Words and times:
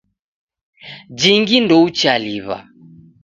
Jingi 1.19 1.55
ndouchaliw'a. 1.63 2.57